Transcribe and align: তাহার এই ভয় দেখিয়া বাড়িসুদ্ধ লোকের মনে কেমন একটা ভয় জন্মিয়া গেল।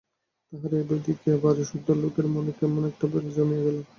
তাহার 0.53 0.71
এই 0.73 0.85
ভয় 0.87 1.01
দেখিয়া 1.07 1.35
বাড়িসুদ্ধ 1.43 1.87
লোকের 2.01 2.27
মনে 2.33 2.51
কেমন 2.59 2.81
একটা 2.91 3.05
ভয় 3.11 3.29
জন্মিয়া 3.35 3.63
গেল। 3.65 3.77